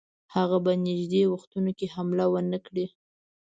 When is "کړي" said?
2.65-2.85